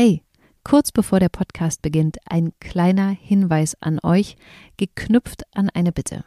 [0.00, 0.22] Hey,
[0.62, 4.36] kurz bevor der Podcast beginnt, ein kleiner Hinweis an euch,
[4.76, 6.24] geknüpft an eine Bitte.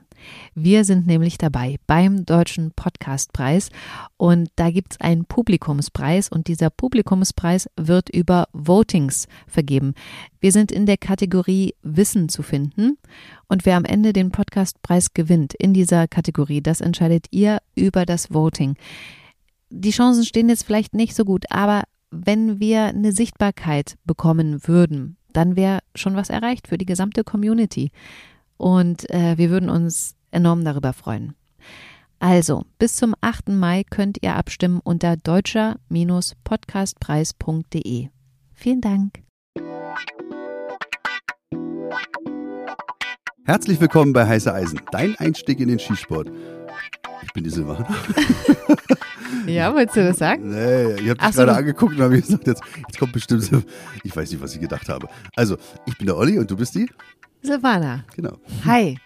[0.54, 3.70] Wir sind nämlich dabei beim Deutschen Podcastpreis
[4.18, 9.94] und da gibt es einen Publikumspreis und dieser Publikumspreis wird über Votings vergeben.
[10.42, 12.98] Wir sind in der Kategorie Wissen zu finden
[13.48, 18.34] und wer am Ende den Podcastpreis gewinnt in dieser Kategorie, das entscheidet ihr über das
[18.34, 18.76] Voting.
[19.70, 25.18] Die Chancen stehen jetzt vielleicht nicht so gut, aber wenn wir eine Sichtbarkeit bekommen würden,
[25.34, 27.90] dann wäre schon was erreicht für die gesamte Community.
[28.58, 31.34] Und äh, wir würden uns enorm darüber freuen.
[32.20, 33.50] Also, bis zum 8.
[33.50, 38.10] Mai könnt ihr abstimmen unter deutscher-podcastpreis.de.
[38.54, 39.24] Vielen Dank.
[43.46, 46.30] Herzlich willkommen bei Heiße Eisen, dein Einstieg in den Skisport.
[47.24, 47.88] Ich bin die Silvana.
[49.48, 50.50] Ja, wolltest du das sagen?
[50.50, 51.44] Nee, ich habe dich so.
[51.44, 53.50] gerade angeguckt und habe gesagt, jetzt, jetzt kommt bestimmt.
[54.04, 55.08] Ich weiß nicht, was ich gedacht habe.
[55.36, 56.90] Also, ich bin der Olli und du bist die?
[57.42, 58.04] Silvana.
[58.16, 58.38] Genau.
[58.66, 58.98] Hi.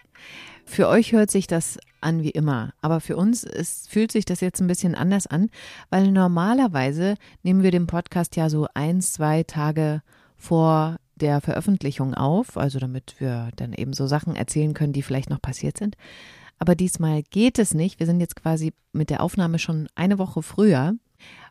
[0.66, 4.41] Für euch hört sich das an wie immer, aber für uns ist, fühlt sich das
[4.41, 5.50] jetzt ein bisschen anders an,
[5.89, 10.02] weil normalerweise nehmen wir den Podcast ja so ein, zwei Tage
[10.38, 15.30] vor der Veröffentlichung auf, also damit wir dann eben so Sachen erzählen können, die vielleicht
[15.30, 15.95] noch passiert sind.
[16.58, 18.00] Aber diesmal geht es nicht.
[18.00, 20.94] Wir sind jetzt quasi mit der Aufnahme schon eine Woche früher,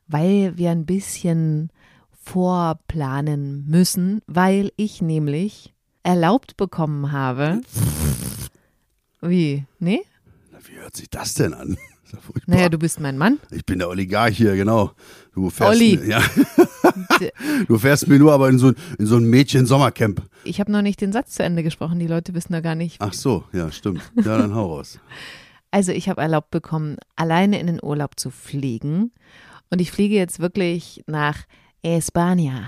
[0.06, 1.70] weil wir ein bisschen
[2.10, 7.60] vorplanen müssen, weil ich nämlich erlaubt bekommen habe.
[9.20, 9.64] Wie?
[9.78, 10.00] Nee?
[10.52, 11.76] Na, Wie hört sich das denn an?
[12.12, 12.54] Ja furchtbar.
[12.54, 13.40] Naja, du bist mein Mann.
[13.50, 14.92] ich bin der Oligarch hier, genau.
[15.34, 15.98] Du fährst, Olli.
[16.08, 16.22] Ja,
[17.68, 20.22] du fährst mir nur aber in so, ein- in so ein Mädchen-Sommercamp.
[20.44, 21.98] Ich habe noch nicht den Satz zu Ende gesprochen.
[21.98, 22.96] Die Leute wissen da gar nicht.
[23.00, 24.00] Ach so, ja, stimmt.
[24.16, 24.98] Ja, dann hau raus.
[25.70, 29.10] Also ich habe erlaubt bekommen, alleine in den Urlaub zu fliegen.
[29.70, 31.38] Und ich fliege jetzt wirklich nach
[31.84, 32.66] España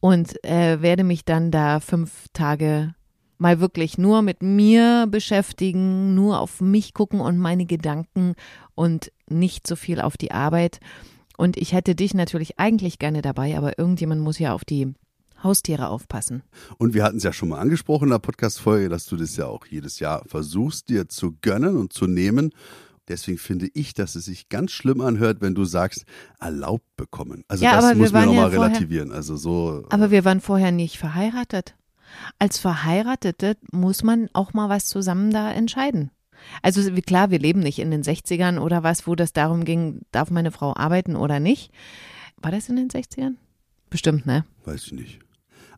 [0.00, 2.94] und äh, werde mich dann da fünf Tage
[3.38, 8.34] mal wirklich nur mit mir beschäftigen, nur auf mich gucken und meine Gedanken
[8.76, 10.78] und nicht so viel auf die Arbeit.
[11.36, 14.94] Und ich hätte dich natürlich eigentlich gerne dabei, aber irgendjemand muss ja auf die
[15.42, 16.42] Haustiere aufpassen.
[16.78, 19.46] Und wir hatten es ja schon mal angesprochen in der Podcast-Folge, dass du das ja
[19.46, 22.50] auch jedes Jahr versuchst, dir zu gönnen und zu nehmen.
[23.08, 26.06] Deswegen finde ich, dass es sich ganz schlimm anhört, wenn du sagst,
[26.40, 27.44] erlaubt bekommen.
[27.48, 29.12] Also Ja, das muss man ja nochmal vorher- relativieren.
[29.12, 29.84] Also so.
[29.90, 31.74] Aber wir waren vorher nicht verheiratet.
[32.38, 36.10] Als Verheiratete muss man auch mal was zusammen da entscheiden.
[36.62, 40.30] Also klar, wir leben nicht in den 60ern oder was, wo das darum ging, darf
[40.30, 41.70] meine Frau arbeiten oder nicht.
[42.40, 43.34] War das in den 60ern?
[43.90, 44.44] Bestimmt, ne?
[44.64, 45.20] Weiß ich nicht.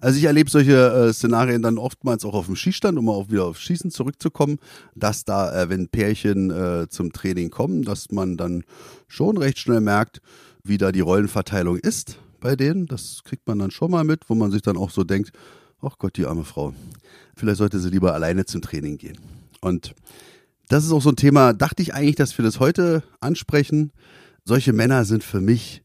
[0.00, 0.76] Also ich erlebe solche
[1.08, 4.58] äh, Szenarien dann oftmals auch auf dem Schießstand, um auch wieder auf Schießen zurückzukommen,
[4.94, 8.64] dass da, äh, wenn Pärchen äh, zum Training kommen, dass man dann
[9.08, 10.20] schon recht schnell merkt,
[10.62, 12.86] wie da die Rollenverteilung ist bei denen.
[12.86, 15.32] Das kriegt man dann schon mal mit, wo man sich dann auch so denkt,
[15.80, 16.74] ach Gott, die arme Frau.
[17.34, 19.18] Vielleicht sollte sie lieber alleine zum Training gehen.
[19.60, 19.94] Und
[20.68, 23.92] das ist auch so ein Thema, dachte ich eigentlich, dass wir das heute ansprechen.
[24.44, 25.82] Solche Männer sind für mich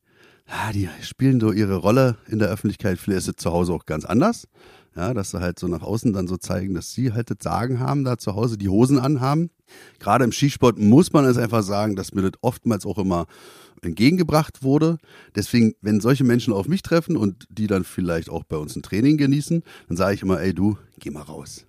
[0.52, 3.00] ja, die spielen so ihre Rolle in der Öffentlichkeit.
[3.00, 4.48] Vielleicht ist es zu Hause auch ganz anders.
[4.96, 7.80] Ja, dass sie halt so nach außen dann so zeigen, dass sie halt das Sagen
[7.80, 9.50] haben, da zu Hause die Hosen anhaben.
[10.00, 13.28] Gerade im Skisport muss man es einfach sagen, dass mir das oftmals auch immer
[13.82, 14.98] entgegengebracht wurde.
[15.34, 18.82] Deswegen, wenn solche Menschen auf mich treffen und die dann vielleicht auch bei uns ein
[18.82, 21.66] Training genießen, dann sage ich immer, ey du, geh mal raus.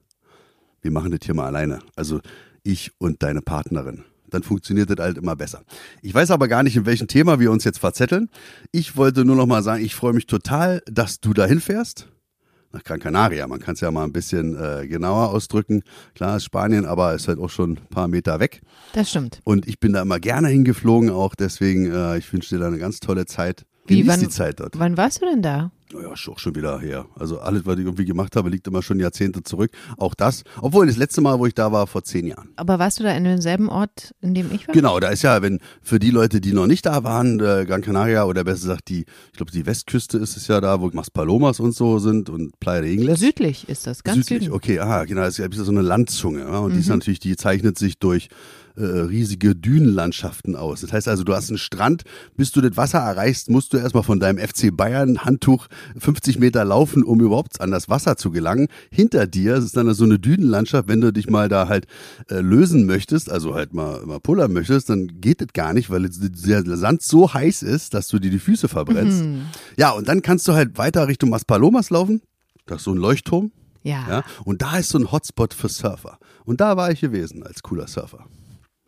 [0.80, 1.78] Wir machen das hier mal alleine.
[1.94, 2.20] Also
[2.62, 5.62] ich und deine Partnerin dann funktioniert das halt immer besser.
[6.00, 8.30] Ich weiß aber gar nicht, in welchem Thema wir uns jetzt verzetteln.
[8.70, 12.08] Ich wollte nur noch mal sagen, ich freue mich total, dass du dahin fährst.
[12.72, 13.46] Nach Gran Canaria.
[13.46, 15.82] Man kann es ja mal ein bisschen äh, genauer ausdrücken.
[16.14, 18.62] Klar ist Spanien, aber ist halt auch schon ein paar Meter weg.
[18.94, 19.40] Das stimmt.
[19.44, 21.34] Und ich bin da immer gerne hingeflogen auch.
[21.34, 23.66] Deswegen, äh, ich wünsche dir da eine ganz tolle Zeit.
[23.86, 24.78] Wie, wann- die Zeit dort.
[24.78, 25.72] Wann warst du denn da?
[25.92, 27.06] Naja, ist auch schon wieder her.
[27.18, 29.70] Also alles, was ich irgendwie gemacht habe, liegt immer schon Jahrzehnte zurück.
[29.98, 30.42] Auch das.
[30.60, 32.48] Obwohl das letzte Mal, wo ich da war, vor zehn Jahren.
[32.56, 34.74] Aber warst du da in demselben Ort, in dem ich war?
[34.74, 37.82] Genau, da ist ja, wenn für die Leute, die noch nicht da waren, äh, Gran
[37.82, 41.60] Canaria oder besser gesagt die, ich glaube die Westküste ist es ja da, wo Maspalomas
[41.60, 43.20] und so sind und Playa de Ingles.
[43.20, 44.52] Südlich ist das, ganz Südlich, südlich.
[44.52, 46.40] okay, aha, genau, das ist ja so eine Landzunge.
[46.40, 46.80] Ja, und die Mhm.
[46.80, 48.28] ist natürlich, die zeichnet sich durch
[48.74, 50.80] äh, riesige Dünenlandschaften aus.
[50.80, 52.04] Das heißt also, du hast einen Strand,
[52.36, 55.66] bis du das Wasser erreichst, musst du erstmal von deinem FC Bayern Handtuch
[55.98, 58.68] 50 Meter laufen, um überhaupt an das Wasser zu gelangen.
[58.90, 61.86] Hinter dir ist dann so eine Dünenlandschaft, wenn du dich mal da halt
[62.30, 66.08] äh, lösen möchtest, also halt mal, mal pullern möchtest, dann geht das gar nicht, weil
[66.08, 69.24] der Sand so heiß ist, dass du dir die Füße verbrennst.
[69.24, 69.42] Mhm.
[69.76, 72.22] Ja, und dann kannst du halt weiter Richtung Maspalomas laufen.
[72.66, 73.52] Das ist so ein Leuchtturm.
[73.82, 74.06] Ja.
[74.08, 76.18] Ja, und da ist so ein Hotspot für Surfer.
[76.44, 78.26] Und da war ich gewesen als cooler Surfer.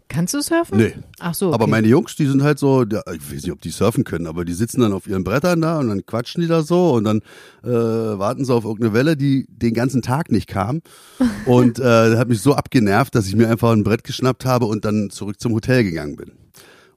[0.08, 0.78] Kannst du surfen?
[0.78, 0.94] Nee.
[1.18, 1.46] Ach so.
[1.46, 1.54] Okay.
[1.54, 4.44] Aber meine Jungs, die sind halt so, ich weiß nicht, ob die surfen können, aber
[4.44, 7.22] die sitzen dann auf ihren Brettern da und dann quatschen die da so und dann
[7.62, 10.82] äh, warten sie auf irgendeine Welle, die den ganzen Tag nicht kam.
[11.46, 14.84] Und äh, hat mich so abgenervt, dass ich mir einfach ein Brett geschnappt habe und
[14.84, 16.32] dann zurück zum Hotel gegangen bin.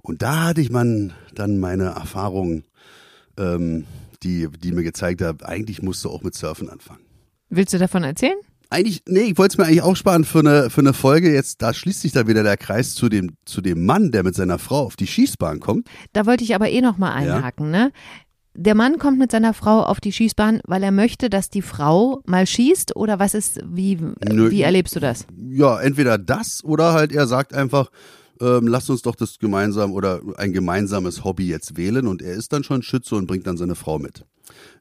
[0.02, 2.64] Und da hatte ich man dann meine Erfahrungen,
[3.38, 3.86] ähm,
[4.24, 7.02] die, die mir gezeigt hat, eigentlich musst du auch mit Surfen anfangen.
[7.50, 8.38] Willst du davon erzählen?
[8.70, 11.34] Eigentlich, nee, ich wollte es mir eigentlich auch sparen für eine, für eine Folge.
[11.34, 14.36] Jetzt, da schließt sich da wieder der Kreis zu dem, zu dem Mann, der mit
[14.36, 15.88] seiner Frau auf die Schießbahn kommt.
[16.14, 17.86] Da wollte ich aber eh nochmal einhaken, ja.
[17.86, 17.92] ne?
[18.60, 22.22] Der Mann kommt mit seiner Frau auf die Schießbahn, weil er möchte, dass die Frau
[22.26, 25.28] mal schießt oder was ist, wie, Nö, wie erlebst du das?
[25.52, 27.92] Ja, entweder das oder halt er sagt einfach,
[28.42, 32.54] ähm, lasst uns doch das gemeinsam oder ein gemeinsames Hobby jetzt wählen und er ist
[32.54, 34.26] dann schon Schütze und bringt dann seine Frau mit.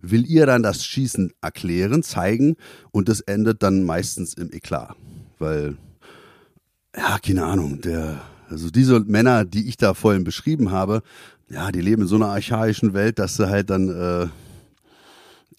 [0.01, 2.57] Will ihr dann das Schießen erklären, zeigen
[2.93, 4.95] und das endet dann meistens im Eklat,
[5.39, 5.77] weil
[6.97, 11.03] ja, keine Ahnung, der also diese Männer, die ich da vorhin beschrieben habe,
[11.49, 14.29] ja, die leben in so einer archaischen Welt, dass sie halt dann äh,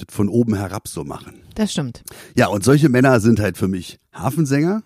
[0.10, 1.36] von oben herab so machen.
[1.56, 2.04] Das stimmt.
[2.36, 4.84] Ja, und solche Männer sind halt für mich Hafensänger,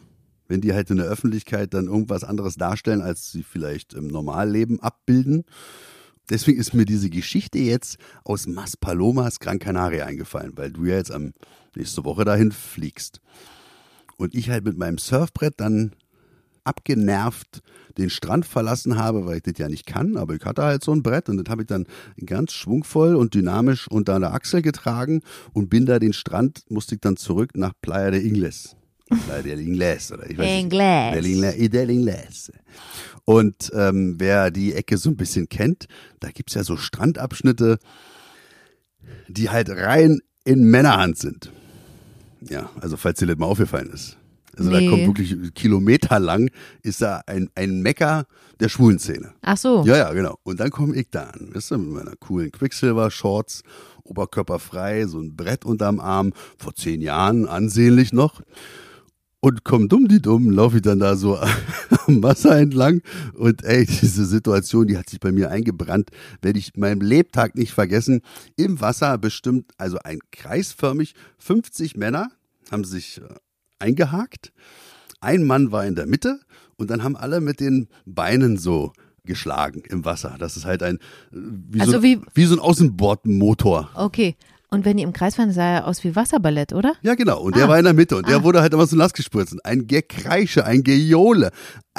[0.51, 4.81] wenn die halt in der Öffentlichkeit dann irgendwas anderes darstellen, als sie vielleicht im Normalleben
[4.81, 5.45] abbilden.
[6.30, 11.13] Deswegen ist mir diese Geschichte jetzt aus Maspalomas Gran Canaria eingefallen, weil du ja jetzt
[11.13, 11.31] am
[11.74, 13.21] nächste Woche dahin fliegst.
[14.18, 15.94] Und ich halt mit meinem Surfbrett dann
[16.65, 17.62] abgenervt
[17.98, 20.92] den Strand verlassen habe, weil ich das ja nicht kann, aber ich hatte halt so
[20.92, 21.88] ein Brett und das habe ich dann
[22.25, 25.21] ganz schwungvoll und dynamisch unter der Achsel getragen
[25.53, 28.75] und bin da den Strand, musste ich dann zurück nach Playa de Ingles.
[29.43, 31.11] Del Inglés, oder ich weiß Inglés.
[31.13, 31.69] Del, Inglés.
[31.69, 32.51] Del Inglés.
[33.25, 35.87] Und ähm, wer die Ecke so ein bisschen kennt,
[36.19, 37.77] da gibt's ja so Strandabschnitte,
[39.27, 41.51] die halt rein in Männerhand sind.
[42.41, 44.17] Ja, also falls dir das mal aufgefallen ist.
[44.57, 44.85] Also nee.
[44.85, 46.49] da kommt wirklich kilometerlang
[46.83, 48.25] ist da ein, ein Mecker
[48.59, 49.33] der schwulen Szene.
[49.41, 49.83] Ach so.
[49.85, 50.37] Ja, ja, genau.
[50.43, 53.63] Und dann komme ich da an, weißt du, mit meiner coolen Quicksilver-Shorts,
[54.03, 58.41] oberkörperfrei, so ein Brett unterm Arm, vor zehn Jahren ansehnlich noch.
[59.43, 61.38] Und komm dumm die dumm, laufe ich dann da so
[62.07, 63.01] am Wasser entlang.
[63.33, 66.11] Und ey, diese Situation, die hat sich bei mir eingebrannt,
[66.43, 68.21] werde ich meinem Lebtag nicht vergessen.
[68.55, 72.29] Im Wasser bestimmt, also ein kreisförmig, 50 Männer
[72.69, 73.33] haben sich äh,
[73.79, 74.53] eingehakt.
[75.21, 76.39] Ein Mann war in der Mitte
[76.77, 78.93] und dann haben alle mit den Beinen so
[79.25, 80.35] geschlagen im Wasser.
[80.38, 80.99] Das ist halt ein, äh,
[81.31, 83.89] wie, also so, wie, wie so ein Außenbordmotor.
[83.95, 84.35] Okay.
[84.73, 86.94] Und wenn die im Kreis fahren, sah er aus wie Wasserballett, oder?
[87.01, 87.41] Ja, genau.
[87.41, 87.57] Und ah.
[87.57, 88.44] der war in der Mitte und der ah.
[88.44, 89.57] wurde halt immer so nass gespritzt.
[89.65, 91.51] Ein Gekreische, ein Gejohle,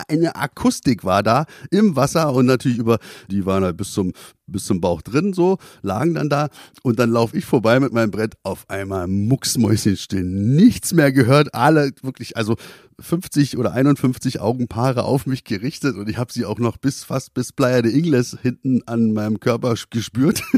[0.09, 2.99] eine Akustik war da im Wasser und natürlich über,
[3.31, 4.15] die waren halt bis zum,
[4.47, 6.49] bis zum Bauch drin so, lagen dann da
[6.83, 11.91] und dann laufe ich vorbei mit meinem Brett, auf einmal mucksmäuschenstill, nichts mehr gehört, alle
[12.01, 12.57] wirklich, also
[13.01, 17.35] 50 oder 51 Augenpaare auf mich gerichtet und ich habe sie auch noch bis fast
[17.35, 20.43] bis Playa de Ingles hinten an meinem Körper gespürt.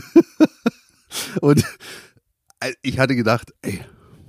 [1.41, 1.65] und
[2.83, 3.81] ich hatte gedacht, ey,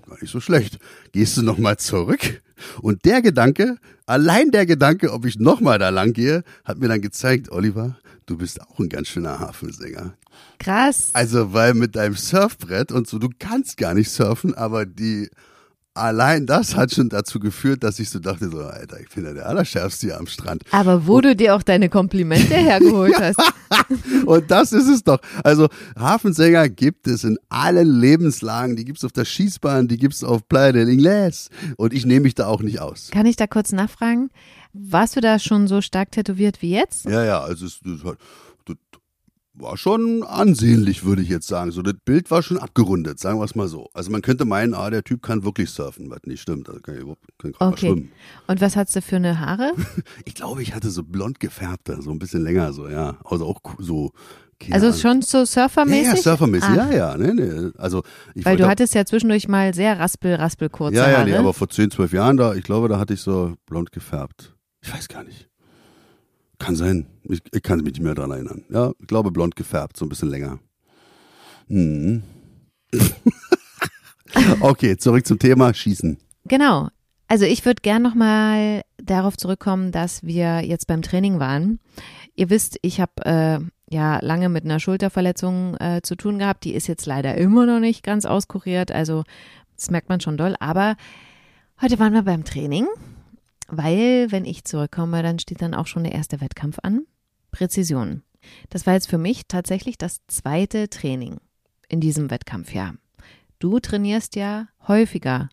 [0.07, 0.79] gar nicht so schlecht.
[1.11, 2.41] Gehst du nochmal zurück?
[2.81, 7.01] Und der Gedanke, allein der Gedanke, ob ich nochmal da lang gehe, hat mir dann
[7.01, 10.15] gezeigt, Oliver, du bist auch ein ganz schöner Hafensänger.
[10.59, 11.09] Krass.
[11.13, 15.29] Also, weil mit deinem Surfbrett und so, du kannst gar nicht surfen, aber die
[15.95, 19.33] allein das hat schon dazu geführt, dass ich so dachte, so, Alter, ich bin ja
[19.33, 20.63] der Allerschärfste hier am Strand.
[20.71, 23.39] Aber wo und, du dir auch deine Komplimente hergeholt hast.
[24.25, 25.19] und das ist es doch.
[25.43, 28.75] Also Hafensänger gibt es in allen Lebenslagen.
[28.75, 31.49] Die gibt es auf der Schießbahn, die gibt es auf Playa del Inglés.
[31.77, 33.09] Und ich nehme mich da auch nicht aus.
[33.11, 34.29] Kann ich da kurz nachfragen?
[34.73, 37.05] Warst du da schon so stark tätowiert wie jetzt?
[37.05, 38.03] Ja, ja, also es, es
[39.57, 41.71] war schon ansehnlich, würde ich jetzt sagen.
[41.71, 43.89] So, das Bild war schon abgerundet, sagen wir es mal so.
[43.93, 46.69] Also man könnte meinen, ah, der Typ kann wirklich surfen, was nicht stimmt.
[46.69, 47.87] Also kann, kann okay.
[47.87, 48.11] schwimmen.
[48.47, 49.71] Und was hast du für eine Haare?
[50.25, 53.17] ich glaube, ich hatte so blond gefärbte, so ein bisschen länger, so, ja.
[53.23, 54.11] Also auch so.
[54.71, 56.05] Also schon so surfermäßig?
[56.05, 56.91] Ja, ja surfermäßig, Ach.
[56.91, 57.17] ja, ja.
[57.17, 57.71] Nee, nee.
[57.77, 61.29] Also, ich Weil du hattest ja zwischendurch mal sehr raspel, raspel kurze ja, ja, Haare.
[61.29, 63.91] Ja, nee, aber vor 10, 12 Jahren da, ich glaube, da hatte ich so blond
[63.91, 64.55] gefärbt.
[64.81, 65.49] Ich weiß gar nicht.
[66.59, 67.07] Kann sein.
[67.23, 68.63] Ich, ich kann mich nicht mehr daran erinnern.
[68.69, 70.59] Ja, ich glaube blond gefärbt, so ein bisschen länger.
[71.67, 72.23] Hm.
[74.61, 76.17] okay, zurück zum Thema Schießen.
[76.45, 76.89] Genau.
[77.27, 81.79] Also ich würde gern nochmal darauf zurückkommen, dass wir jetzt beim Training waren.
[82.35, 83.59] Ihr wisst, ich habe äh,
[83.89, 86.63] ja lange mit einer Schulterverletzung äh, zu tun gehabt.
[86.63, 88.91] Die ist jetzt leider immer noch nicht ganz auskuriert.
[88.91, 89.23] Also
[89.75, 90.55] das merkt man schon doll.
[90.59, 90.95] Aber
[91.81, 92.87] heute waren wir beim Training
[93.67, 97.05] weil, wenn ich zurückkomme, dann steht dann auch schon der erste Wettkampf an.
[97.51, 98.23] Präzision.
[98.69, 101.37] Das war jetzt für mich tatsächlich das zweite Training
[101.87, 102.95] in diesem Wettkampfjahr.
[103.59, 105.49] Du trainierst ja häufiger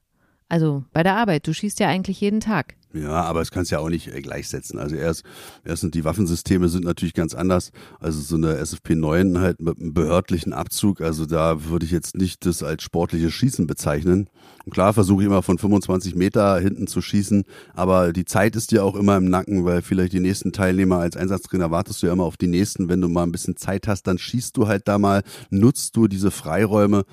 [0.53, 2.75] Also bei der Arbeit, du schießt ja eigentlich jeden Tag.
[2.93, 4.79] Ja, aber es kannst ja auch nicht äh, gleichsetzen.
[4.79, 5.23] Also erst,
[5.65, 7.73] erstens die Waffensysteme sind natürlich ganz anders.
[8.01, 11.01] Also so eine SFP 9 halt mit einem behördlichen Abzug.
[11.01, 14.29] Also da würde ich jetzt nicht das als sportliches Schießen bezeichnen.
[14.67, 18.73] Und klar versuche ich immer von 25 Meter hinten zu schießen, aber die Zeit ist
[18.73, 22.13] dir auch immer im Nacken, weil vielleicht die nächsten Teilnehmer als Einsatztrainer wartest du ja
[22.13, 22.91] immer auf die nächsten.
[22.91, 26.09] Wenn du mal ein bisschen Zeit hast, dann schießt du halt da mal, nutzt du
[26.09, 27.05] diese Freiräume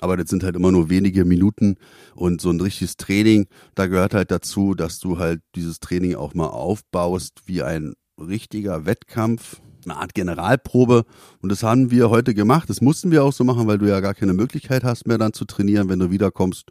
[0.00, 1.76] aber das sind halt immer nur wenige Minuten
[2.14, 6.34] und so ein richtiges Training, da gehört halt dazu, dass du halt dieses Training auch
[6.34, 11.04] mal aufbaust wie ein richtiger Wettkampf, eine Art Generalprobe
[11.40, 12.68] und das haben wir heute gemacht.
[12.68, 15.32] Das mussten wir auch so machen, weil du ja gar keine Möglichkeit hast mehr dann
[15.32, 16.70] zu trainieren, wenn du wiederkommst.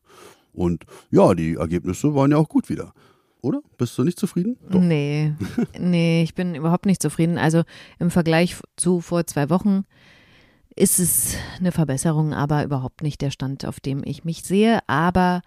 [0.54, 2.94] Und ja, die Ergebnisse waren ja auch gut wieder.
[3.42, 3.62] Oder?
[3.78, 4.58] Bist du nicht zufrieden?
[4.70, 4.82] Doch.
[4.82, 5.34] Nee,
[5.80, 7.38] nee, ich bin überhaupt nicht zufrieden.
[7.38, 7.64] Also
[8.00, 9.86] im Vergleich zu vor zwei Wochen
[10.78, 14.80] ist es eine Verbesserung, aber überhaupt nicht der Stand, auf dem ich mich sehe.
[14.88, 15.42] Aber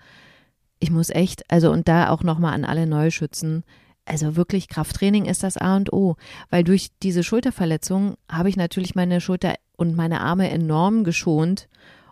[0.81, 3.65] ich muss echt, also und da auch nochmal an alle Neuschützen,
[4.05, 6.17] also wirklich Krafttraining ist das A und O,
[6.49, 11.69] weil durch diese Schulterverletzung habe ich natürlich meine Schulter und meine Arme enorm geschont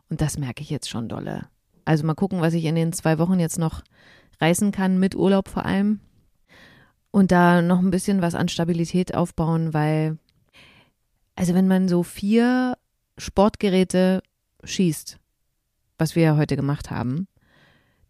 [0.08, 1.48] und das merke ich jetzt schon dolle.
[1.84, 3.82] Also mal gucken, was ich in den zwei Wochen jetzt noch
[4.40, 6.00] reißen kann, mit Urlaub vor allem.
[7.10, 10.18] Und da noch ein bisschen was an Stabilität aufbauen, weil,
[11.34, 12.77] also wenn man so vier
[13.18, 14.22] Sportgeräte
[14.64, 15.18] schießt,
[15.98, 17.28] was wir ja heute gemacht haben,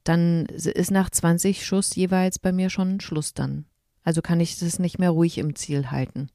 [0.05, 3.65] dann ist nach 20 Schuss jeweils bei mir schon Schluss dann.
[4.05, 6.29] Also kann ich das nicht mehr ruhig im Ziel halten.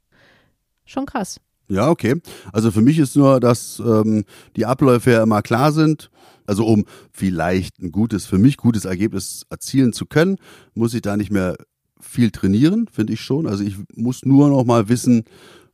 [0.85, 1.39] Schon krass.
[1.69, 2.21] Ja, okay.
[2.51, 4.25] Also für mich ist nur, dass ähm,
[4.55, 6.11] die Abläufe ja immer klar sind.
[6.45, 10.37] Also um vielleicht ein gutes, für mich gutes Ergebnis erzielen zu können,
[10.73, 11.55] muss ich da nicht mehr
[11.99, 13.47] viel trainieren, finde ich schon.
[13.47, 15.23] Also ich muss nur noch mal wissen,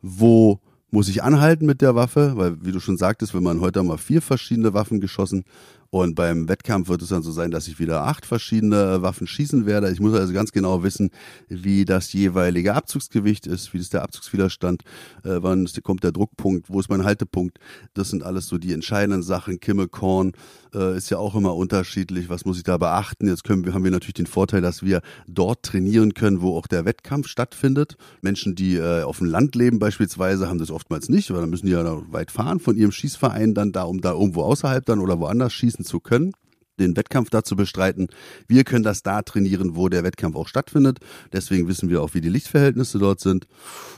[0.01, 0.59] wo
[0.91, 3.97] muss ich anhalten mit der Waffe, weil wie du schon sagtest, wenn man heute mal
[3.97, 5.43] vier verschiedene Waffen geschossen
[5.91, 9.65] und beim Wettkampf wird es dann so sein, dass ich wieder acht verschiedene Waffen schießen
[9.65, 9.91] werde.
[9.91, 11.09] Ich muss also ganz genau wissen,
[11.47, 14.83] wie das jeweilige Abzugsgewicht ist, wie ist der Abzugswiderstand,
[15.23, 17.57] äh, wann kommt der Druckpunkt, wo ist mein Haltepunkt.
[17.95, 19.59] Das sind alles so die entscheidenden Sachen.
[19.59, 20.33] Kimme, Korn
[20.75, 22.29] äh, ist ja auch immer unterschiedlich.
[22.29, 23.27] Was muss ich da beachten?
[23.27, 26.67] Jetzt können wir, haben wir natürlich den Vorteil, dass wir dort trainieren können, wo auch
[26.67, 27.97] der Wettkampf stattfindet.
[28.21, 31.65] Menschen, die äh, auf dem Land leben beispielsweise, haben das oftmals nicht, weil dann müssen
[31.65, 35.19] die ja weit fahren von ihrem Schießverein dann da, um da irgendwo außerhalb dann oder
[35.19, 36.33] woanders schießen schießen zu können
[36.79, 38.07] den Wettkampf dazu bestreiten.
[38.47, 40.99] Wir können das da trainieren, wo der Wettkampf auch stattfindet.
[41.33, 43.47] Deswegen wissen wir auch, wie die Lichtverhältnisse dort sind.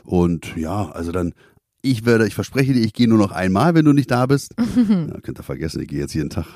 [0.04, 1.36] Und ja, also dann,
[1.84, 4.56] ich werde, ich verspreche dir, ich gehe nur noch einmal, wenn du nicht da bist.
[4.58, 6.48] ja, könnt ihr vergessen, ich gehe jetzt jeden Tag.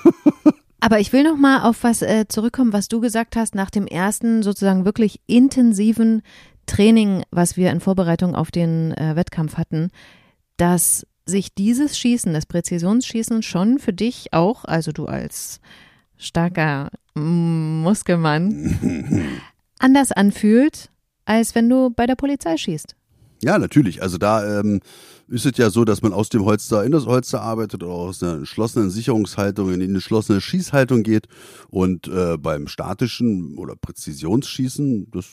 [0.80, 3.86] Aber ich will noch mal auf was äh, zurückkommen, was du gesagt hast nach dem
[3.86, 6.20] ersten sozusagen wirklich intensiven
[6.66, 9.88] Training, was wir in Vorbereitung auf den äh, Wettkampf hatten,
[10.58, 15.60] dass sich dieses Schießen, das Präzisionsschießen schon für dich auch, also du als
[16.16, 19.28] starker Muskelmann,
[19.78, 20.90] anders anfühlt,
[21.24, 22.94] als wenn du bei der Polizei schießt.
[23.42, 24.02] Ja, natürlich.
[24.02, 24.80] Also da ähm,
[25.28, 28.22] ist es ja so, dass man aus dem Holster in das Holster arbeitet oder aus
[28.22, 31.26] einer geschlossenen Sicherungshaltung in eine geschlossene Schießhaltung geht.
[31.68, 35.26] Und äh, beim statischen oder Präzisionsschießen, das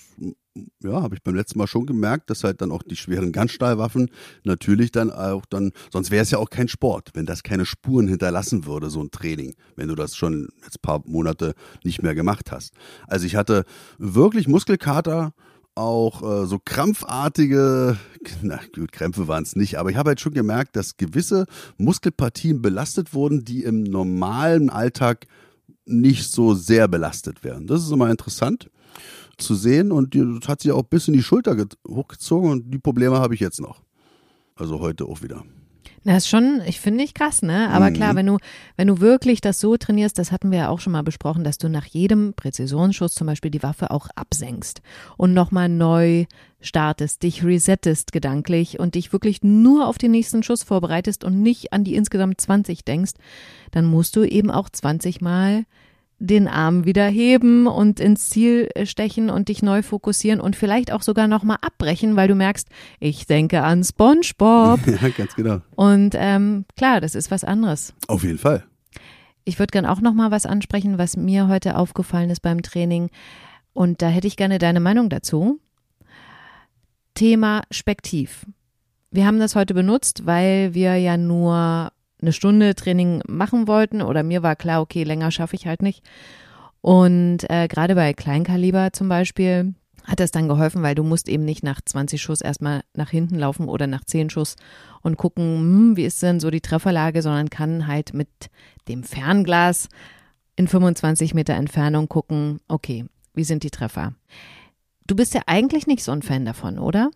[0.83, 4.11] ja, habe ich beim letzten Mal schon gemerkt, dass halt dann auch die schweren Ganzstahlwaffen
[4.43, 8.07] natürlich dann auch dann, sonst wäre es ja auch kein Sport, wenn das keine Spuren
[8.07, 12.51] hinterlassen würde, so ein Training, wenn du das schon jetzt paar Monate nicht mehr gemacht
[12.51, 12.73] hast.
[13.07, 13.65] Also ich hatte
[13.97, 15.33] wirklich Muskelkater,
[15.75, 17.97] auch äh, so krampfartige,
[18.41, 21.45] na gut, Krämpfe waren es nicht, aber ich habe halt schon gemerkt, dass gewisse
[21.77, 25.27] Muskelpartien belastet wurden, die im normalen Alltag
[25.85, 27.67] nicht so sehr belastet werden.
[27.67, 28.69] Das ist immer interessant
[29.37, 33.17] zu sehen und das hat sich auch bis in die Schulter hochgezogen und die Probleme
[33.17, 33.81] habe ich jetzt noch.
[34.55, 35.43] Also heute auch wieder.
[36.05, 37.69] Das ist schon, ich finde ich krass, ne?
[37.69, 37.93] Aber mhm.
[37.93, 38.37] klar, wenn du,
[38.75, 41.57] wenn du wirklich das so trainierst, das hatten wir ja auch schon mal besprochen, dass
[41.57, 44.81] du nach jedem Präzisionsschuss zum Beispiel die Waffe auch absenkst
[45.15, 46.25] und nochmal neu
[46.59, 51.71] startest, dich resettest gedanklich und dich wirklich nur auf den nächsten Schuss vorbereitest und nicht
[51.71, 53.13] an die insgesamt 20 denkst,
[53.71, 55.65] dann musst du eben auch 20 Mal
[56.25, 60.91] den Arm wieder heben und ins Ziel äh, stechen und dich neu fokussieren und vielleicht
[60.93, 62.69] auch sogar nochmal abbrechen, weil du merkst,
[63.01, 64.79] ich denke an SpongeBob.
[65.01, 65.59] ja, ganz genau.
[65.75, 67.93] Und ähm, klar, das ist was anderes.
[68.07, 68.63] Auf jeden Fall.
[69.43, 73.09] Ich würde gern auch nochmal was ansprechen, was mir heute aufgefallen ist beim Training.
[73.73, 75.59] Und da hätte ich gerne deine Meinung dazu.
[77.15, 78.45] Thema Spektiv.
[79.11, 81.91] Wir haben das heute benutzt, weil wir ja nur
[82.23, 86.03] eine Stunde Training machen wollten oder mir war klar, okay, länger schaffe ich halt nicht.
[86.81, 91.45] Und äh, gerade bei Kleinkaliber zum Beispiel hat das dann geholfen, weil du musst eben
[91.45, 94.55] nicht nach 20 Schuss erstmal nach hinten laufen oder nach 10 Schuss
[95.01, 98.27] und gucken, hm, wie ist denn so die Trefferlage, sondern kann halt mit
[98.87, 99.87] dem Fernglas
[100.55, 104.13] in 25 Meter Entfernung gucken, okay, wie sind die Treffer?
[105.07, 107.09] Du bist ja eigentlich nicht so ein Fan davon, oder?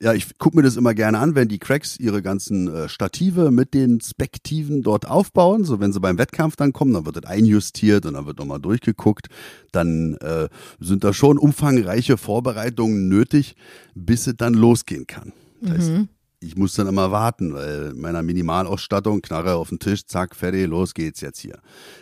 [0.00, 3.50] Ja, ich gucke mir das immer gerne an, wenn die Cracks ihre ganzen äh, Stative
[3.50, 5.64] mit den Spektiven dort aufbauen.
[5.64, 8.60] So, wenn sie beim Wettkampf dann kommen, dann wird das einjustiert und dann wird nochmal
[8.60, 9.28] durchgeguckt.
[9.72, 10.48] Dann äh,
[10.80, 13.54] sind da schon umfangreiche Vorbereitungen nötig,
[13.94, 15.32] bis es dann losgehen kann.
[15.60, 16.08] Das heißt, Mhm.
[16.44, 20.94] Ich muss dann immer warten, weil meiner Minimalausstattung, Knarre auf den Tisch, zack, fertig, los
[20.94, 21.58] geht's jetzt hier.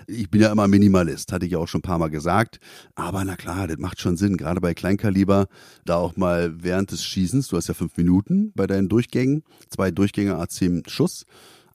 [0.06, 2.58] Ich bin ja immer Minimalist, hatte ich ja auch schon ein paar Mal gesagt.
[2.94, 5.46] Aber na klar, das macht schon Sinn, gerade bei Kleinkaliber,
[5.84, 9.90] da auch mal während des Schießens, du hast ja fünf Minuten bei deinen Durchgängen, zwei
[9.90, 11.24] Durchgänge A10 Schuss.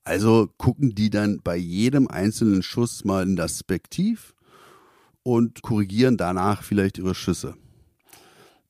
[0.04, 4.34] Also gucken die dann bei jedem einzelnen Schuss mal in das Spektiv
[5.24, 7.56] und korrigieren danach vielleicht ihre Schüsse.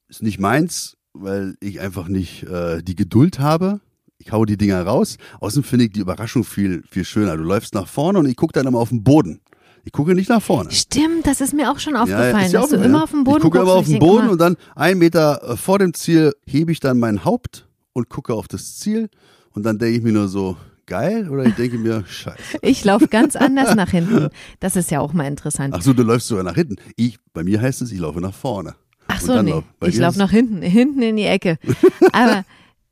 [0.07, 3.81] Ist nicht meins, weil ich einfach nicht äh, die Geduld habe.
[4.27, 5.15] Ich hau die Dinger raus.
[5.39, 7.37] Außerdem finde ich die Überraschung viel, viel schöner.
[7.37, 9.39] Du läufst nach vorne und ich gucke dann immer auf den Boden.
[9.85, 10.69] Ich gucke nicht nach vorne.
[10.69, 13.03] Stimmt, das ist mir auch schon aufgefallen, ist ja dass du immer ja.
[13.05, 13.63] auf den Boden Ich gucke guckst.
[13.69, 16.73] immer und auf den Boden immer, und dann einen Meter äh, vor dem Ziel hebe
[16.73, 19.09] ich dann mein Haupt und gucke auf das Ziel.
[19.53, 20.57] Und dann denke ich mir nur so,
[20.87, 21.29] geil?
[21.29, 22.57] Oder ich denke mir, scheiße.
[22.63, 24.27] ich laufe ganz anders nach hinten.
[24.59, 25.73] Das ist ja auch mal interessant.
[25.73, 26.75] Ach so, du läufst sogar nach hinten.
[26.97, 28.75] Ich, bei mir heißt es, ich laufe nach vorne.
[29.07, 29.51] Ach so, nee.
[29.51, 31.59] lauf- Ich laufe nach hinten, hinten in die Ecke.
[32.11, 32.43] Aber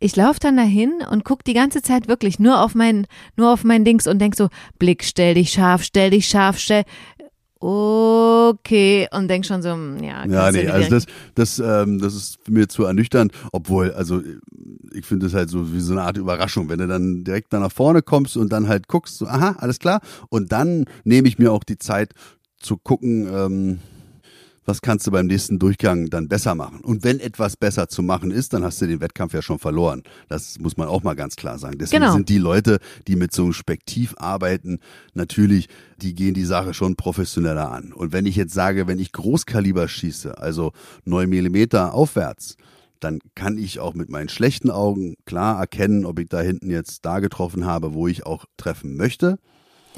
[0.05, 3.07] ich laufe dann dahin und guck die ganze Zeit wirklich nur auf mein,
[3.37, 6.83] nur auf mein Dings und denk so, Blick, stell dich scharf, stell dich scharf, stell.
[7.59, 9.07] Okay.
[9.11, 12.69] Und denk schon so, hm, ja, Ja, nee, also das, das, ähm, das ist mir
[12.69, 14.21] zu ernüchternd, obwohl, also
[14.93, 17.59] ich finde es halt so wie so eine Art Überraschung, wenn du dann direkt da
[17.59, 20.01] nach vorne kommst und dann halt guckst, so, aha, alles klar.
[20.29, 22.13] Und dann nehme ich mir auch die Zeit
[22.59, 23.79] zu gucken, ähm,
[24.65, 26.81] was kannst du beim nächsten Durchgang dann besser machen.
[26.81, 30.03] Und wenn etwas besser zu machen ist, dann hast du den Wettkampf ja schon verloren.
[30.27, 31.77] Das muss man auch mal ganz klar sagen.
[31.77, 32.13] Deswegen Genau.
[32.13, 34.79] sind die Leute, die mit so einem Spektiv arbeiten,
[35.13, 35.67] natürlich,
[36.01, 37.93] die gehen die Sache schon professioneller an.
[37.93, 40.71] Und wenn ich jetzt sage, wenn ich Großkaliber schieße, also
[41.05, 42.57] 9 Millimeter aufwärts,
[42.99, 47.05] dann kann ich auch mit meinen schlechten Augen klar erkennen, ob ich da hinten jetzt
[47.05, 49.37] da getroffen habe, wo ich auch treffen möchte.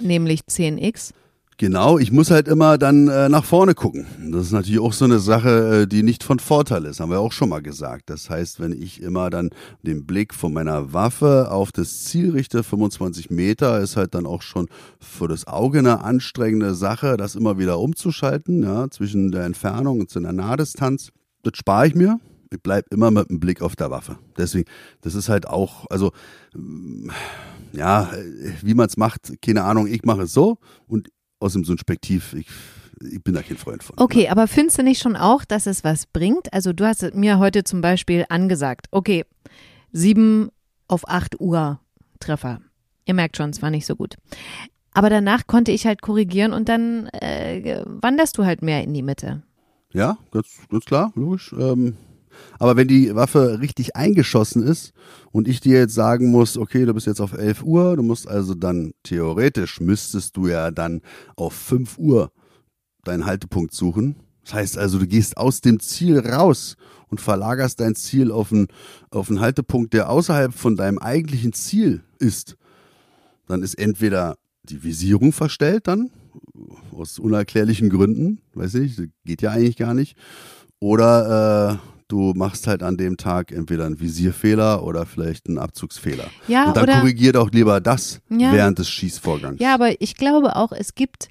[0.02, 1.12] nämlich 10x.
[1.60, 4.06] Genau, ich muss halt immer dann äh, nach vorne gucken.
[4.32, 7.20] Das ist natürlich auch so eine Sache, äh, die nicht von Vorteil ist, haben wir
[7.20, 8.12] auch schon mal gesagt.
[8.12, 9.50] Das heißt, wenn ich immer dann
[9.82, 14.44] den Blick von meiner Waffe auf das Ziel richte, 25 Meter, ist halt dann auch
[14.44, 14.68] schon
[15.00, 20.12] für das Auge eine anstrengende Sache, das immer wieder umzuschalten, ja, zwischen der Entfernung und
[20.12, 21.10] zu einer Nahdistanz.
[21.42, 22.20] Das spare ich mir.
[22.52, 24.20] Ich bleib immer mit dem Blick auf der Waffe.
[24.38, 24.70] Deswegen,
[25.02, 26.12] das ist halt auch, also
[26.54, 27.12] ähm,
[27.74, 31.64] ja, äh, wie man es macht, keine Ahnung, ich mache es so und aus dem
[31.64, 32.48] so ein Spektiv, ich,
[33.02, 33.96] ich bin da kein Freund von.
[33.98, 36.52] Okay, aber findest du nicht schon auch, dass es was bringt?
[36.54, 39.26] Also du hast mir heute zum Beispiel angesagt, okay,
[39.92, 40.50] 7
[40.88, 41.80] auf 8 Uhr
[42.20, 42.62] Treffer.
[43.06, 44.16] Ihr merkt schon, es war nicht so gut.
[44.94, 49.04] Aber danach konnte ich halt korrigieren und dann äh, wanderst du halt mehr in die
[49.04, 49.44] Mitte.
[49.94, 51.54] Ja, ganz, ganz klar, logisch.
[51.54, 51.96] Ähm,
[52.60, 54.94] aber wenn die Waffe richtig eingeschossen ist
[55.32, 58.28] und ich dir jetzt sagen muss, okay, du bist jetzt auf 11 Uhr, du musst
[58.28, 61.02] also dann theoretisch müsstest du ja dann
[61.36, 62.32] auf 5 Uhr
[63.04, 64.16] deinen Haltepunkt suchen.
[64.44, 66.78] Das heißt also, du gehst aus dem Ziel raus
[67.10, 68.68] und verlagerst dein Ziel auf einen,
[69.12, 72.58] auf einen Haltepunkt, der außerhalb von deinem eigentlichen Ziel ist.
[73.48, 76.12] Dann ist entweder die Visierung verstellt dann,
[76.92, 80.18] aus unerklärlichen Gründen, weiß ich geht ja eigentlich gar nicht.
[80.80, 86.32] Oder äh, du machst halt an dem Tag entweder einen Visierfehler oder vielleicht einen Abzugsfehler.
[86.48, 88.52] Ja, Und dann oder korrigier doch lieber das Ja.
[88.52, 89.60] während des Schießvorgangs.
[89.62, 91.30] Ja, aber ich glaube auch, es gibt,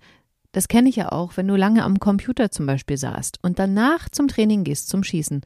[0.53, 4.09] das kenne ich ja auch, wenn du lange am Computer zum Beispiel saßt und danach
[4.11, 5.41] zum Training gehst, zum Schießen.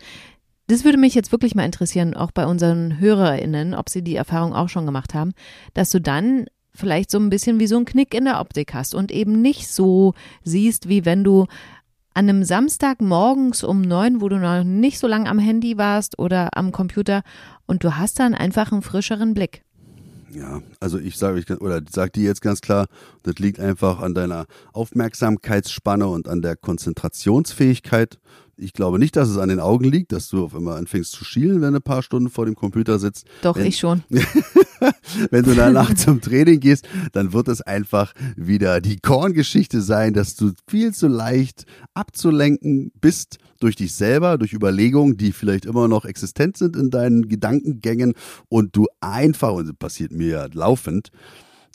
[0.66, 4.54] Das würde mich jetzt wirklich mal interessieren, auch bei unseren HörerInnen, ob sie die Erfahrung
[4.54, 5.32] auch schon gemacht haben,
[5.74, 8.94] dass du dann vielleicht so ein bisschen wie so ein Knick in der Optik hast
[8.94, 10.14] und eben nicht so
[10.44, 11.46] siehst, wie wenn du
[12.14, 16.18] an einem Samstag morgens um neun, wo du noch nicht so lange am Handy warst
[16.18, 17.22] oder am Computer
[17.66, 19.62] und du hast dann einfach einen frischeren Blick.
[20.32, 22.86] Ja, also ich sage, ich, oder sag dir jetzt ganz klar,
[23.24, 28.18] das liegt einfach an deiner Aufmerksamkeitsspanne und an der Konzentrationsfähigkeit.
[28.62, 31.24] Ich glaube nicht, dass es an den Augen liegt, dass du auf einmal anfängst zu
[31.24, 33.26] schielen, wenn du ein paar Stunden vor dem Computer sitzt.
[33.42, 34.02] Doch, Wenn- ich schon.
[35.30, 40.36] wenn du danach zum Training gehst, dann wird es einfach wieder die Korngeschichte sein, dass
[40.36, 46.04] du viel zu leicht abzulenken bist durch dich selber, durch Überlegungen, die vielleicht immer noch
[46.04, 48.14] existent sind in deinen Gedankengängen
[48.48, 51.10] und du einfach, und das passiert mir ja laufend,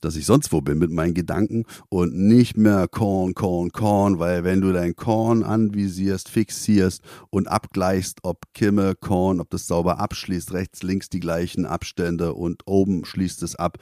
[0.06, 4.44] dass ich sonst wo bin mit meinen Gedanken und nicht mehr Korn, Korn, Korn, weil
[4.44, 10.54] wenn du dein Korn anvisierst, fixierst und abgleichst, ob Kimme, Korn, ob das sauber abschließt,
[10.54, 13.80] rechts, links die gleichen Abstände und oben schließt es ab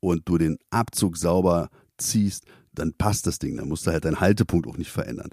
[0.00, 3.56] und du den Abzug sauber ziehst, dann passt das Ding.
[3.56, 5.30] Dann musst du halt deinen Haltepunkt auch nicht verändern.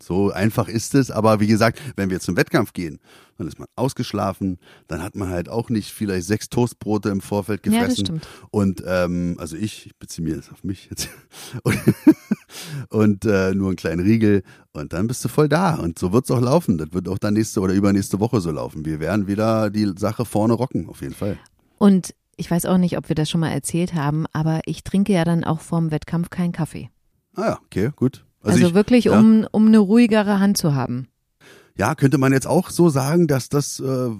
[0.00, 3.00] So einfach ist es, aber wie gesagt, wenn wir zum Wettkampf gehen,
[3.38, 7.62] dann ist man ausgeschlafen, dann hat man halt auch nicht vielleicht sechs Toastbrote im Vorfeld
[7.62, 7.82] gefressen.
[7.82, 8.28] Ja, das stimmt.
[8.50, 11.08] Und ähm, also ich, ich beziehe mir das auf mich jetzt.
[11.62, 11.78] Und,
[12.88, 15.74] und äh, nur einen kleinen Riegel und dann bist du voll da.
[15.74, 16.78] Und so wird es auch laufen.
[16.78, 18.84] Das wird auch dann nächste oder übernächste Woche so laufen.
[18.84, 21.38] Wir werden wieder die Sache vorne rocken, auf jeden Fall.
[21.78, 25.12] Und ich weiß auch nicht, ob wir das schon mal erzählt haben, aber ich trinke
[25.12, 26.90] ja dann auch vorm Wettkampf keinen Kaffee.
[27.34, 28.24] Ah ja, okay, gut.
[28.46, 29.18] Also, also ich, wirklich, ja.
[29.18, 31.08] um, um eine ruhigere Hand zu haben.
[31.76, 34.10] Ja, könnte man jetzt auch so sagen, dass das äh,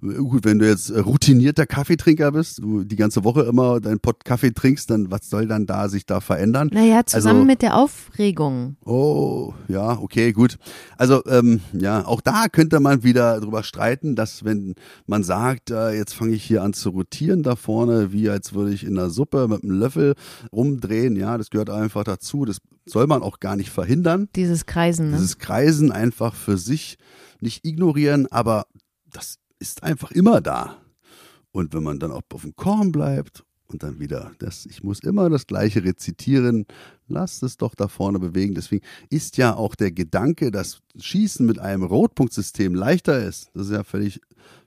[0.00, 4.52] gut, wenn du jetzt routinierter Kaffeetrinker bist, du die ganze Woche immer deinen Pott Kaffee
[4.52, 6.68] trinkst, dann was soll dann da sich da verändern?
[6.72, 8.76] Naja, zusammen also, mit der Aufregung.
[8.84, 10.56] Oh, ja, okay, gut.
[10.96, 14.74] Also ähm, ja, auch da könnte man wieder drüber streiten, dass wenn
[15.06, 18.72] man sagt, äh, jetzt fange ich hier an zu rotieren da vorne, wie als würde
[18.72, 20.14] ich in der Suppe mit einem Löffel
[20.52, 22.44] rumdrehen, ja, das gehört einfach dazu.
[22.44, 24.28] Das soll man auch gar nicht verhindern.
[24.36, 25.16] Dieses Kreisen, ne?
[25.16, 26.98] Dieses Kreisen einfach für sich
[27.40, 28.66] nicht ignorieren, aber
[29.10, 30.82] das ist einfach immer da.
[31.52, 35.00] Und wenn man dann auch auf dem Korn bleibt und dann wieder das, ich muss
[35.00, 36.66] immer das Gleiche rezitieren,
[37.08, 38.54] lasst es doch da vorne bewegen.
[38.54, 43.50] Deswegen ist ja auch der Gedanke, dass Schießen mit einem Rotpunktsystem leichter ist.
[43.54, 44.20] Das ist ja völlig,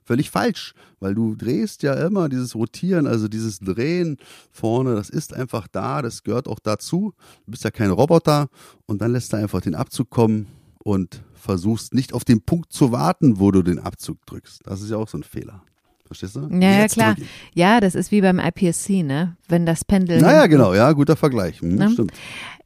[0.04, 4.18] völlig falsch, weil du drehst ja immer dieses Rotieren, also dieses Drehen
[4.50, 7.14] vorne, das ist einfach da, das gehört auch dazu.
[7.46, 8.48] Du bist ja kein Roboter
[8.86, 12.92] und dann lässt er einfach den Abzug kommen und versuchst nicht auf den Punkt zu
[12.92, 14.62] warten, wo du den Abzug drückst.
[14.64, 15.62] Das ist ja auch so ein Fehler.
[16.08, 16.48] Verstehst du?
[16.50, 17.14] Ja, ja klar.
[17.54, 19.36] Ja, das ist wie beim IPSC, ne?
[19.46, 20.20] Wenn das Pendel.
[20.20, 21.60] Naja, genau, ja, guter Vergleich.
[21.60, 21.90] Hm, ne?
[21.90, 22.12] Stimmt.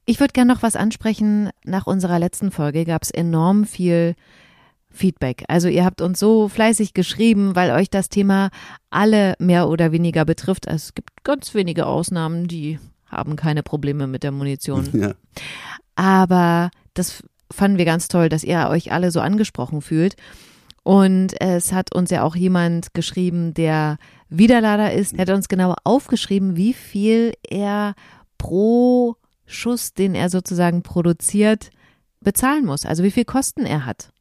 [0.07, 1.51] Ich würde gerne noch was ansprechen.
[1.65, 4.15] Nach unserer letzten Folge gab es enorm viel
[4.91, 5.45] Feedback.
[5.49, 8.51] Also ihr habt uns so fleißig geschrieben, weil euch das Thema
[8.91, 10.69] alle mehr oder weniger betrifft.
[10.69, 14.89] Also es gibt ganz wenige Ausnahmen, die haben keine Probleme mit der Munition.
[14.93, 15.15] Ja.
[15.95, 20.17] Aber das fanden wir ganz toll, dass ihr euch alle so angesprochen fühlt.
[20.85, 25.15] Und es hat uns ja auch jemand geschrieben, der Wiederlader ist.
[25.15, 27.95] Er hat uns genau aufgeschrieben, wie viel er
[28.39, 29.17] pro
[29.47, 31.71] Schuss, den er sozusagen produziert,
[32.21, 32.87] bezahlen muss.
[32.87, 34.12] Also wie viel Kosten er hat.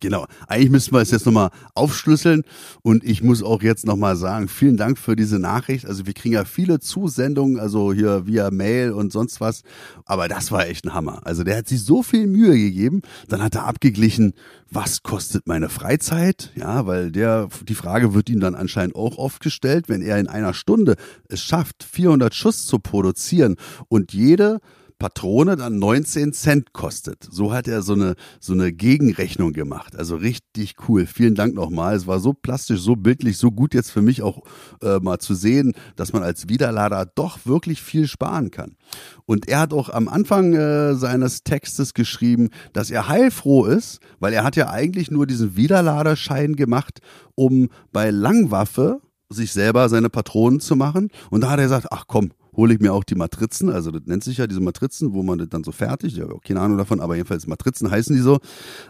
[0.00, 0.26] Genau.
[0.48, 2.42] Eigentlich müssen wir es jetzt nochmal aufschlüsseln
[2.82, 5.84] und ich muss auch jetzt nochmal sagen, vielen Dank für diese Nachricht.
[5.84, 9.62] Also wir kriegen ja viele Zusendungen, also hier via Mail und sonst was.
[10.06, 11.20] Aber das war echt ein Hammer.
[11.24, 13.02] Also der hat sich so viel Mühe gegeben.
[13.28, 14.32] Dann hat er abgeglichen,
[14.70, 16.50] was kostet meine Freizeit?
[16.54, 20.28] Ja, weil der, die Frage wird ihm dann anscheinend auch oft gestellt, wenn er in
[20.28, 20.96] einer Stunde
[21.28, 23.56] es schafft, 400 Schuss zu produzieren
[23.88, 24.60] und jede
[25.00, 27.26] Patrone dann 19 Cent kostet.
[27.28, 29.96] So hat er so eine, so eine Gegenrechnung gemacht.
[29.96, 31.06] Also richtig cool.
[31.06, 31.96] Vielen Dank nochmal.
[31.96, 34.42] Es war so plastisch, so bildlich, so gut jetzt für mich auch
[34.82, 38.76] äh, mal zu sehen, dass man als Wiederlader doch wirklich viel sparen kann.
[39.24, 44.34] Und er hat auch am Anfang äh, seines Textes geschrieben, dass er heilfroh ist, weil
[44.34, 47.00] er hat ja eigentlich nur diesen Wiederladerschein gemacht,
[47.34, 51.08] um bei Langwaffe sich selber seine Patronen zu machen.
[51.30, 54.02] Und da hat er gesagt, ach komm, hole ich mir auch die Matrizen, also das
[54.06, 56.60] nennt sich ja diese Matrizen, wo man das dann so fertig, ich habe auch keine
[56.60, 58.38] Ahnung davon, aber jedenfalls Matrizen heißen die so,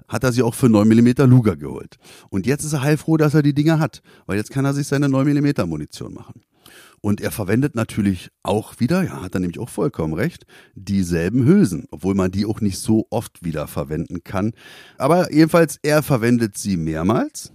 [0.08, 1.96] hat er sich auch für 9 mm Luger geholt.
[2.28, 4.86] Und jetzt ist er heilfroh, dass er die Dinger hat, weil jetzt kann er sich
[4.86, 6.42] seine 9 mm Munition machen.
[7.02, 10.44] Und er verwendet natürlich auch wieder, ja, hat er nämlich auch vollkommen recht,
[10.74, 14.52] dieselben Hülsen, obwohl man die auch nicht so oft wieder verwenden kann.
[14.98, 17.52] Aber jedenfalls, er verwendet sie mehrmals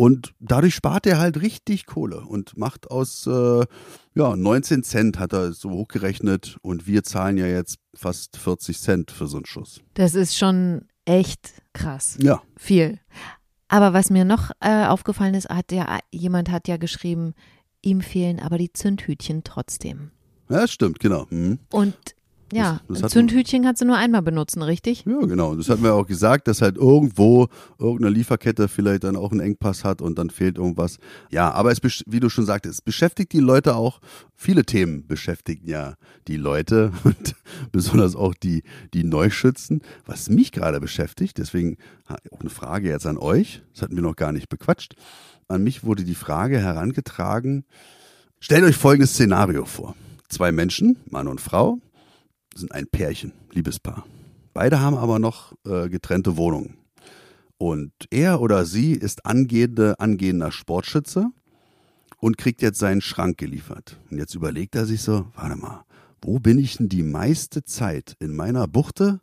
[0.00, 3.66] und dadurch spart er halt richtig Kohle und macht aus äh,
[4.14, 9.10] ja, 19 Cent hat er so hochgerechnet und wir zahlen ja jetzt fast 40 Cent
[9.10, 9.82] für so einen Schuss.
[9.92, 12.16] Das ist schon echt krass.
[12.18, 12.40] Ja.
[12.56, 12.98] Viel.
[13.68, 17.34] Aber was mir noch äh, aufgefallen ist, hat ja jemand hat ja geschrieben,
[17.82, 20.12] ihm fehlen aber die Zündhütchen trotzdem.
[20.48, 21.26] Ja, stimmt, genau.
[21.28, 21.58] Mhm.
[21.70, 21.94] Und
[22.52, 25.04] ja, das, das Zündhütchen kannst du nur einmal benutzen, richtig?
[25.06, 25.54] Ja, genau.
[25.54, 29.84] Das hatten wir auch gesagt, dass halt irgendwo irgendeine Lieferkette vielleicht dann auch einen Engpass
[29.84, 30.98] hat und dann fehlt irgendwas.
[31.30, 34.00] Ja, aber es, wie du schon sagtest, es beschäftigt die Leute auch.
[34.34, 35.94] Viele Themen beschäftigen ja
[36.28, 37.34] die Leute und
[37.72, 38.62] besonders auch die,
[38.94, 39.82] die Neuschützen.
[40.06, 41.76] Was mich gerade beschäftigt, deswegen
[42.08, 43.62] auch eine Frage jetzt an euch.
[43.72, 44.94] Das hatten wir noch gar nicht bequatscht.
[45.48, 47.64] An mich wurde die Frage herangetragen.
[48.38, 49.94] Stellt euch folgendes Szenario vor.
[50.28, 51.78] Zwei Menschen, Mann und Frau,
[52.54, 54.06] sind ein Pärchen, Liebespaar.
[54.52, 56.76] Beide haben aber noch äh, getrennte Wohnungen.
[57.58, 61.30] Und er oder sie ist angehende, angehender Sportschütze
[62.18, 63.98] und kriegt jetzt seinen Schrank geliefert.
[64.10, 65.84] Und jetzt überlegt er sich so, warte mal,
[66.22, 68.16] wo bin ich denn die meiste Zeit?
[68.18, 69.20] In meiner Buchte?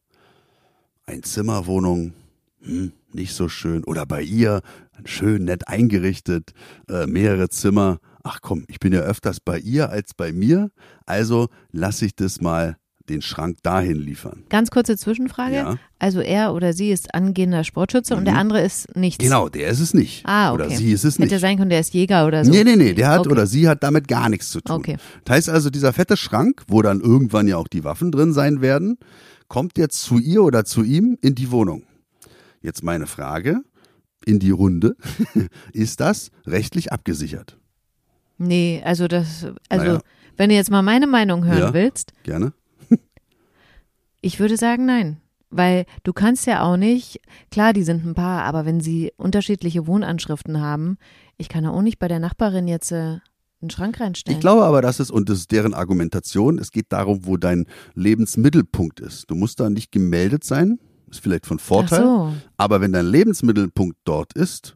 [1.06, 2.14] Ein Zimmerwohnung?
[2.62, 3.84] Hm, nicht so schön.
[3.84, 4.62] Oder bei ihr?
[5.06, 6.54] Schön nett eingerichtet,
[6.90, 8.00] äh, mehrere Zimmer.
[8.24, 10.70] Ach komm, ich bin ja öfters bei ihr als bei mir,
[11.06, 12.78] also lasse ich das mal
[13.10, 14.44] den Schrank dahin liefern.
[14.50, 15.56] Ganz kurze Zwischenfrage.
[15.56, 15.76] Ja.
[16.00, 19.24] Also er oder sie ist angehender Sportschütze und der andere ist nichts.
[19.24, 20.26] Genau, der ist es nicht.
[20.26, 20.66] Ah, okay.
[20.66, 21.32] Oder sie ist es nicht.
[21.32, 22.52] Hätte sein können, der ist Jäger oder so.
[22.52, 23.30] Nee, nee, nee, der hat Okay.
[23.32, 24.76] oder sie hat damit gar nichts zu tun.
[24.78, 24.98] Okay.
[25.26, 28.62] Das heißt also, dieser fette Schrank, wo dann irgendwann ja auch die Waffen drin sein
[28.62, 28.98] werden,
[29.48, 31.84] kommt jetzt zu ihr oder zu ihm in die Wohnung.
[32.62, 33.62] Jetzt meine Frage
[34.26, 34.96] in die Runde.
[35.74, 37.58] ist das rechtlich abgesichert?
[38.38, 40.00] Nee, also das, also Naja.
[40.36, 41.74] wenn du jetzt mal meine Meinung hören Ja.
[41.74, 42.54] willst, Gerne?
[44.28, 45.22] Ich würde sagen nein.
[45.50, 49.88] Weil du kannst ja auch nicht, klar, die sind ein Paar, aber wenn sie unterschiedliche
[49.88, 50.98] Wohnanschriften haben,
[51.38, 53.20] ich kann ja auch nicht bei der Nachbarin jetzt äh,
[53.62, 54.38] einen Schrank reinstellen.
[54.38, 57.66] Ich glaube aber, das ist, und das ist deren Argumentation, es geht darum, wo dein
[57.94, 59.32] Lebensmittelpunkt ist.
[59.32, 62.02] Du musst da nicht gemeldet sein, ist vielleicht von Vorteil.
[62.02, 62.34] Ach so.
[62.58, 64.76] Aber wenn dein Lebensmittelpunkt dort ist,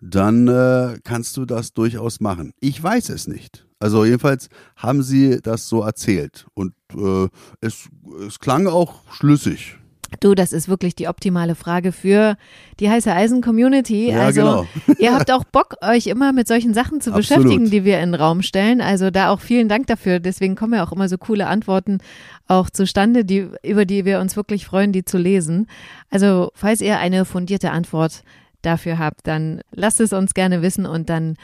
[0.00, 2.52] dann äh, kannst du das durchaus machen.
[2.60, 3.66] Ich weiß es nicht.
[3.80, 7.28] Also jedenfalls haben sie das so erzählt und äh,
[7.60, 7.88] es,
[8.26, 9.78] es klang auch schlüssig.
[10.20, 12.36] Du, das ist wirklich die optimale Frage für
[12.80, 14.10] die heiße Eisen Community.
[14.10, 14.66] Ja, also genau.
[14.98, 17.44] ihr habt auch Bock, euch immer mit solchen Sachen zu Absolut.
[17.44, 18.80] beschäftigen, die wir in den Raum stellen.
[18.80, 20.20] Also da auch vielen Dank dafür.
[20.20, 21.98] Deswegen kommen ja auch immer so coole Antworten
[22.46, 25.66] auch zustande, die, über die wir uns wirklich freuen, die zu lesen.
[26.10, 28.22] Also falls ihr eine fundierte Antwort
[28.62, 31.36] dafür habt, dann lasst es uns gerne wissen und dann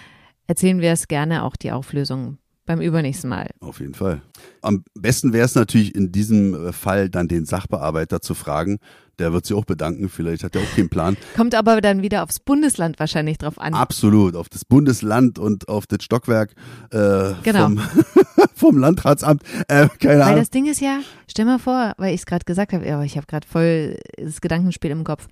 [0.50, 3.50] erzählen wir es gerne auch die Auflösung beim übernächsten Mal.
[3.60, 4.20] Auf jeden Fall.
[4.62, 8.78] Am besten wäre es natürlich in diesem äh, Fall dann den Sachbearbeiter zu fragen.
[9.20, 10.08] Der wird sich auch bedanken.
[10.08, 11.16] Vielleicht hat er auch keinen Plan.
[11.36, 13.74] Kommt aber dann wieder aufs Bundesland wahrscheinlich drauf an.
[13.74, 14.34] Absolut.
[14.34, 16.54] Auf das Bundesland und auf das Stockwerk
[16.90, 17.62] äh, Genau.
[17.62, 17.78] vom,
[18.54, 19.44] vom Landratsamt.
[19.68, 20.38] Äh, keine Weil Ahnung.
[20.40, 23.16] das Ding ist ja, stell mal vor, weil ich es gerade gesagt habe, aber ich
[23.16, 25.28] habe gerade voll das Gedankenspiel im Kopf.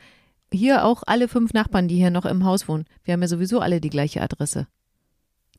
[0.53, 3.59] Hier auch alle fünf Nachbarn, die hier noch im Haus wohnen, wir haben ja sowieso
[3.61, 4.67] alle die gleiche Adresse.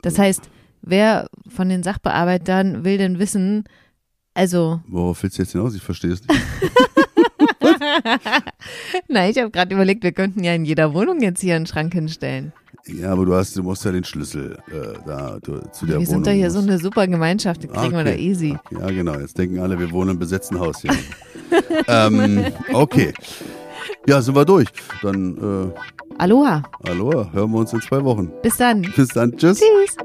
[0.01, 0.49] Das heißt,
[0.81, 3.65] wer von den Sachbearbeitern will denn wissen,
[4.33, 5.75] also, Worauf willst du jetzt hinaus?
[5.75, 6.39] Ich verstehe es nicht.
[9.07, 11.93] nein, ich habe gerade überlegt, wir könnten ja in jeder Wohnung jetzt hier einen Schrank
[11.93, 12.53] hinstellen.
[12.85, 16.07] Ja, aber du hast, du musst ja den Schlüssel äh, da du, zu der wir
[16.07, 16.23] Wohnung.
[16.23, 18.13] sind doch hier so musst- eine super Gemeinschaft, die kriegen wir Okay.
[18.15, 18.57] da easy.
[18.71, 19.19] Ja, genau.
[19.19, 20.91] Jetzt denken alle, wir wohnen im besetzten Haus hier.
[21.87, 23.13] ähm, okay.
[24.07, 24.67] Ja, sind wir durch.
[25.01, 25.71] Dann.
[25.73, 25.79] Äh,
[26.17, 26.63] Aloha.
[26.87, 27.31] Aloha.
[27.31, 28.31] Hören wir uns in zwei Wochen.
[28.41, 28.81] Bis dann.
[28.95, 29.35] Bis dann.
[29.37, 29.59] Tschüss.
[29.59, 29.95] Tschüss.